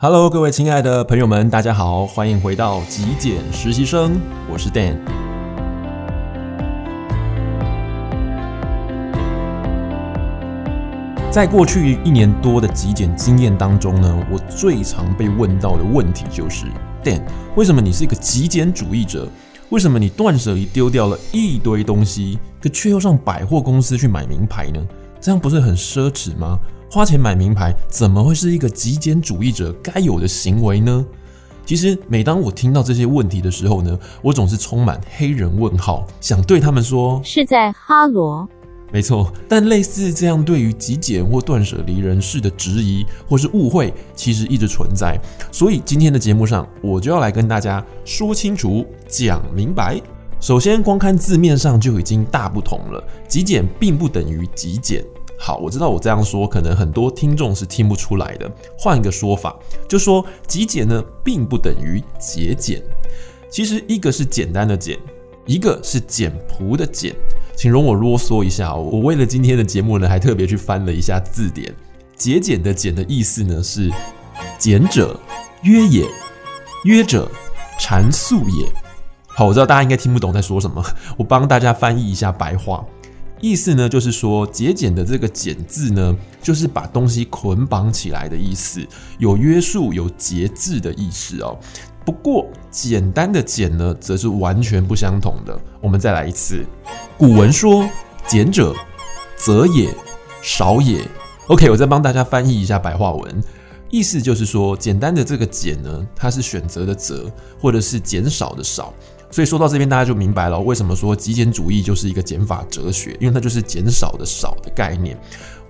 [0.00, 4.16] Hello，各位亲爱的朋友们，大家好，欢迎回到极简实习生，
[4.48, 4.96] 我是 Dan。
[11.32, 16.66] 在过去一年多的极简经验当中呢，我最常被问到的问题就是
[17.02, 17.20] ：Dan，
[17.56, 19.28] 为什么你是一个极简主义者？
[19.70, 24.80] 为什么你断舍离丢掉了一堆东西，可却又上百货公司去买名牌呢？
[25.20, 26.56] 这样不是很奢侈吗？
[26.90, 31.04] 花钱买名牌怎么会是一个极简主义者该有的行为呢？
[31.66, 38.48] 其实每当我听到这些问题的时候呢，我总是充满黑人问号，想对他们说：是在哈罗？
[38.90, 39.30] 没错。
[39.46, 45.20] 但类似这样对于极简或断舍离人士的质疑或是误会，其实一直存在。
[45.52, 50.00] 所以今天的节目上，我就要来跟大家说清楚、讲明白。
[50.40, 55.04] 首先，光看字面上就已经大不同了，极简并不等于极简。
[55.38, 58.50] 好，我知道我这样说，可能很多听众是听不出来的。
[58.76, 59.56] 换一个说法，
[59.88, 62.82] 就说极简呢，并不等于节俭。
[63.48, 64.98] 其实一个是简单的简，
[65.46, 67.14] 一个是简朴的简。
[67.56, 71.72] 请容我啰嗦一下，我为了今天的节目呢，还特别去翻了一下字典。
[72.16, 73.90] 节俭的俭的意思呢是
[74.58, 75.18] 俭者
[75.62, 76.04] 约也，
[76.84, 77.30] 约者
[77.78, 78.66] 蚕素也。
[79.26, 80.84] 好，我知道大家应该听不懂在说什么，
[81.16, 82.84] 我帮大家翻译一下白话。
[83.40, 88.84] 意思呢，就是说节俭的这个“俭”字呢，就是把东西捆绑起来的意思，
[89.18, 91.58] 有约束、有节制的意思哦。
[92.04, 95.58] 不过，简单的“简”呢，则是完全不相同的。
[95.80, 96.64] 我们再来一次，
[97.16, 97.88] 古文说
[98.26, 98.74] ：“俭者，
[99.36, 99.94] 则也，
[100.42, 101.06] 少也。”
[101.48, 103.42] OK，我再帮大家翻译一下白话文，
[103.90, 108.92] 意思就是说，简单的这个“俭”呢，它是选择的“择”，或者是减少的“少”。
[109.30, 115.18] 所以说到这边，大家就明白了为什么说极简主义就是一个减法哲学，因为它就是减少的少的概念。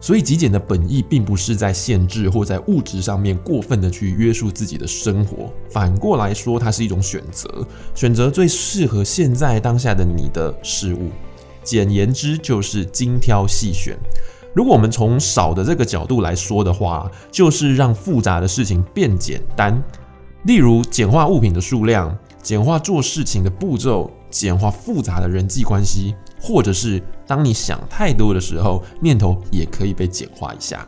[0.00, 7.48] 所以极简的本意并不是在限制或在物质上面过分的去约束自己的生活，反过来说，它是一种选择，
[7.94, 11.10] 选择最适合现在当下的你的事物。
[11.62, 13.96] 简言之，就是精挑细选。
[14.52, 19.82] 如果我们从少的这个角度来说的话，就是让复杂的事情变简单，
[20.44, 22.14] 例如简化物品的数量。
[22.44, 30.86] 简化做事情的步骤，简化复杂的人际关系，或者是当你想太多的时候，念头也可以被简化一下。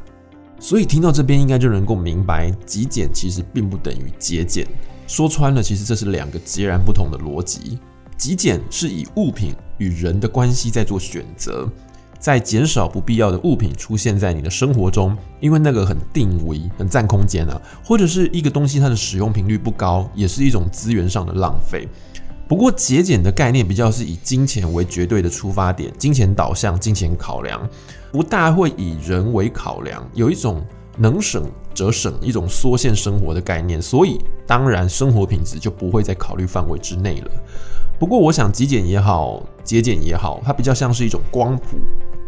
[0.60, 4.66] 所以听到这边，应该就能够明白，极简其实并不等于节俭。
[5.06, 7.78] 说穿了，其实这是两个截然不同的逻辑。
[8.18, 11.66] 极简是以物品与人的关系在做选择。
[12.18, 21.86] 在减少不必要的物品出现在你的生活中，因为那个很定位、很占空间啊，或者是一个东西它的使用频率不高，也是一种资源上的浪费。
[22.48, 27.68] 不过节俭的概念比较是以金钱为绝对的出发点，金钱导向、金钱考量，
[28.12, 30.64] 不大会以人为考量，有一种
[30.96, 31.42] 能省
[31.74, 37.30] 则省，一种缩限生活的概念，所以当然生活品质就不会在考虑范围之内了。
[37.98, 41.78] 不过我想极简也好，节俭也好，它比较像是一种光谱。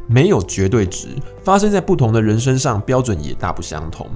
[0.09, 1.09] 没有绝对值，
[1.45, 4.09] 发生在不同的人身上，标准也大不相同。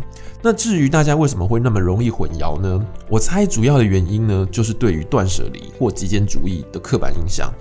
[0.43, 2.85] 那至于大家为什么会那么容易混淆呢？
[3.09, 7.53] 我猜主要的原因呢，就是对于断舍离或极简主义的刻板印象。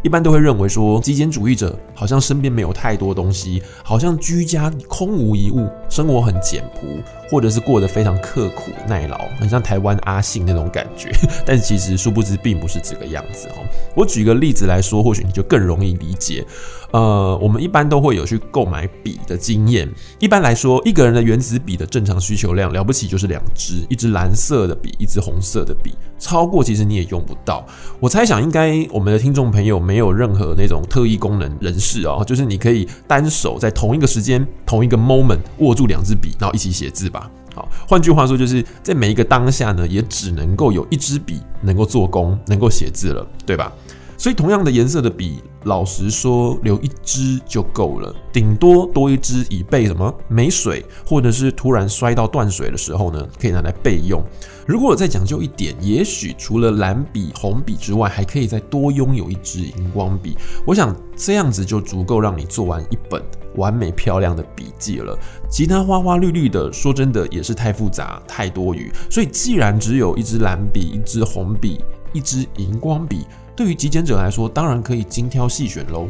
[0.00, 11.10] 一般都会认为说，极简主义者好像身边没有太多东西，好像居家空无一物，生活很简朴，或者是过得非常刻苦耐劳，很像台湾阿信那种感觉。
[11.44, 13.54] 但其实殊不知并不是这个样子哦。
[13.96, 16.46] 我举个例子来说，或许你就更容易理解。
[16.92, 19.86] 呃，我们一般都会有去购买笔的经验。
[20.20, 25.94] 一般来说，一个人的原子笔的正常需求量了不起就是两支，一支蓝色的笔，一支红色的笔。
[26.18, 27.66] 超过其实你也用不到。
[28.00, 37.28] 我猜想应该我们的听众朋友没有任何那种特异功能人士哦，就是你可以单手在同一个时间、同一个 moment 握住两支笔，然后一起写字吧。
[37.54, 43.72] 好，换句话说，就是在每一个当下呢，也只能够有一支笔能够做工，能够写字了，对吧？
[44.16, 54.20] 所以，同样的颜色的笔，老实说，留一支就够了，顶多多一支以备什么没水，或者是突然摔到断水的时候呢，可以拿来备用。
[54.66, 60.36] 如果我再讲究一点，也许除了蓝笔、红笔之外，还可以再多拥有一支荧光笔。
[60.66, 63.22] 我想这样子就足够让你做完一本
[63.58, 65.18] 完美漂亮的笔记了。
[65.50, 68.90] 其他花花绿绿的，说真的也是太复杂、太多余。
[69.10, 71.78] 所以，既然只有一支蓝笔、一支红笔、
[72.14, 73.26] 一支荧光笔。
[73.54, 76.08] 对于极简者来说，当然可以精挑细选喽，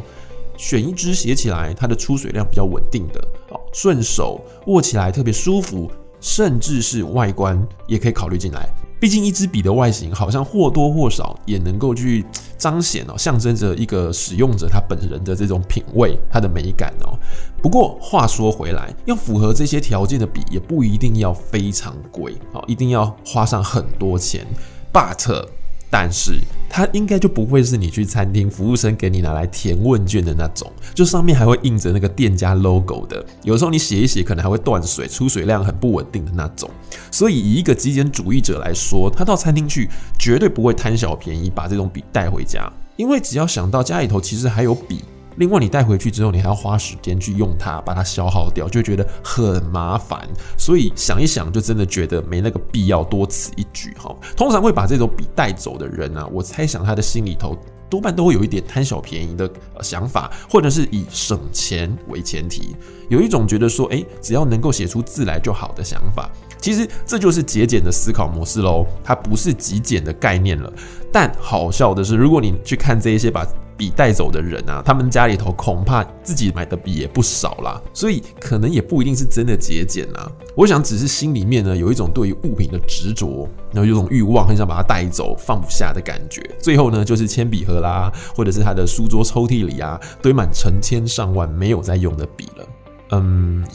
[0.55, 3.19] 选一支写起来它的出水量比较稳定的，
[3.49, 5.89] 哦，顺手握起来特别舒服，
[6.21, 8.69] 甚至是外观也可以考虑进来。
[8.99, 12.25] 毕竟一支笔的外形好像或多或少也能够去
[12.59, 17.17] 彰显哦，象征着一个使用者他本人的这种品味，他的美感哦。
[17.61, 24.45] 不过话说回来，要符合这些条件的笔也不一定要非常贵哦，一定要花上很多钱。
[24.91, 25.45] But
[25.89, 36.69] 但是它应该就不会是你去餐厅服务生给你拿来填问卷的那种，就上面还会印着那个店家 logo 的，有时候你写一写可能还会断水，出水量很不稳定的那种。
[37.11, 39.89] 所以以一个极简主义者来说，他到餐厅去
[40.19, 45.01] 绝对不会贪小便宜把这种笔带回家，因为只要想到家里头其实还有笔。
[45.39, 50.27] 另外，你带回去之后，你还要花时间去用它，把它消耗掉，就觉得很麻烦。
[50.57, 54.13] 所以想一想，就真的觉得没那个必要，多此一举哈。
[54.35, 57.57] 通常会把这种笔带走的人啊，我猜想他的心里头
[57.89, 59.49] 多半都会有一点贪小便宜的
[59.81, 62.75] 想法，或者是以省钱为前提，
[63.07, 66.29] 有一种觉得说，哎，只要能够写出字来就好的想法。
[66.59, 70.69] 其实这就是节俭的思考模式喽，它不是极简的概念了。
[71.13, 73.47] 但好笑的是，如果你去看这一些把
[73.79, 80.29] 笔带走的人啊，他们家里头恐怕自己买的笔也不少啦，所以可能也不一定是真的节俭啊。
[80.53, 86.41] 我想只是心里面呢有一种对于物品的执着，然后有种欲望，很想把它带走，放不下的感觉。
[86.59, 92.65] 最后呢，就是铅笔盒啦，或者是他的书桌抽屉里啊，堆满成千上万没有在用的笔了。
[93.11, 93.65] 嗯，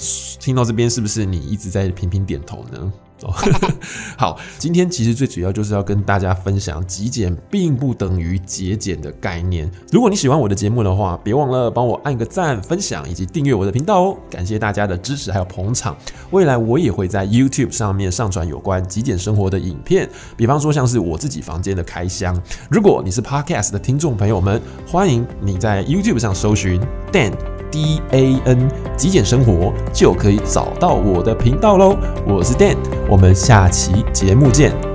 [0.40, 2.92] 听到这边是不是你一直在频频点头呢？
[4.18, 9.70] 好，今天其实最主要就是要跟大家分享，极简并不等于节俭的概念。
[9.90, 14.16] 如果你喜欢我的节目的话，别忘了帮我按个赞、分享以及订阅我的频道哦。
[14.28, 15.96] 感谢大家的支持还有捧场。
[16.32, 22.38] 未来我也会在 YouTube 上面上传有关极简生活的影片，比方说像是我自己房间的开箱。
[22.68, 26.78] 如果你是 Podcast 的听众朋友们，欢迎你在 YouTube 上搜寻
[27.10, 27.53] Dan。
[27.74, 32.76] D A N 极简生活就可以找到我的频道喽，我是 Dan，
[33.08, 34.93] 我们下期节目见。